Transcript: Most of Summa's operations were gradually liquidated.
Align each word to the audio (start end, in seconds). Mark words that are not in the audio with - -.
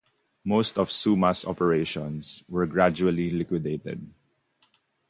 Most 0.43 0.79
of 0.79 0.91
Summa's 0.91 1.45
operations 1.45 2.43
were 2.49 2.65
gradually 2.65 3.29
liquidated. 3.29 4.09